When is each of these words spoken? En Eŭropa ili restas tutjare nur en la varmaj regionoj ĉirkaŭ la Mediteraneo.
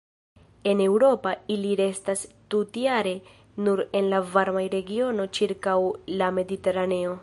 En 0.69 0.79
Eŭropa 0.85 1.33
ili 1.57 1.75
restas 1.81 2.23
tutjare 2.55 3.13
nur 3.67 3.85
en 4.01 4.11
la 4.17 4.25
varmaj 4.33 4.67
regionoj 4.79 5.33
ĉirkaŭ 5.39 5.81
la 6.23 6.37
Mediteraneo. 6.41 7.19